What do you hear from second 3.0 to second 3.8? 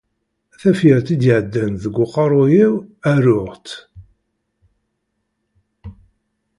aruɣ-tt.